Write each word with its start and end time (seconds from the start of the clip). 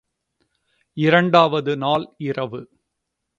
இரண்டாவது 0.97 1.77
நாள் 1.77 2.13
இரவு. 2.17 2.61